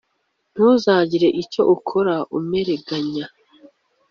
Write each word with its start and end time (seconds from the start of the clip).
ntuzagire 0.53 1.27
icyo 1.41 1.61
ukora 1.75 2.15
umurenganya. 2.37 3.25